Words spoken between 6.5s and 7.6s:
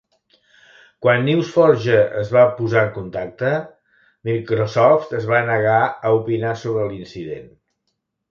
sobre l'incident.